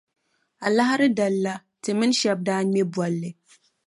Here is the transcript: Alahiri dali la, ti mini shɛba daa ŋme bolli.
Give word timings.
Alahiri 0.65 1.07
dali 1.17 1.39
la, 1.45 1.53
ti 1.81 1.91
mini 1.97 2.15
shɛba 2.19 2.43
daa 2.47 2.61
ŋme 2.67 2.81
bolli. 2.93 3.29